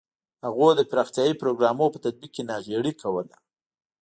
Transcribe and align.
هغوی 0.45 0.71
د 0.75 0.81
پراختیايي 0.91 1.33
پروګرامونو 1.41 1.93
په 1.93 1.99
تطبیق 2.05 2.31
کې 2.35 2.47
ناغېړي 2.49 2.93
کوله. 3.01 3.35